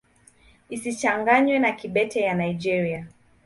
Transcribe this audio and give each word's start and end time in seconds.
Isichanganywe 0.75 1.55
na 1.59 1.71
Kibete 1.79 2.19
ya 2.27 2.33
Nigeria. 2.39 3.01